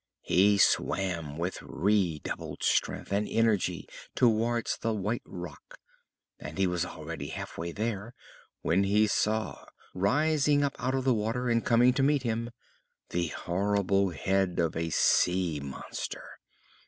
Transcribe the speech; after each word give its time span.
He 0.23 0.57
swam 0.57 1.37
with 1.37 1.61
redoubled 1.61 2.63
strength 2.63 3.11
and 3.13 3.29
energy 3.29 3.87
towards 4.15 4.77
the 4.79 4.95
white 4.95 5.21
rock; 5.27 5.77
and 6.39 6.57
he 6.57 6.65
was 6.65 6.85
already 6.87 7.27
half 7.27 7.55
way 7.55 7.71
there 7.71 8.15
when 8.63 8.83
he 8.83 9.05
saw, 9.05 9.63
rising 9.93 10.63
up 10.63 10.75
out 10.79 10.95
of 10.95 11.03
the 11.03 11.13
water 11.13 11.49
and 11.51 11.63
coming 11.63 11.93
to 11.93 12.01
meet 12.01 12.23
him, 12.23 12.49
the 13.09 13.27
horrible 13.27 14.09
head 14.09 14.57
of 14.57 14.75
a 14.75 14.89
sea 14.89 15.59
monster. 15.59 16.27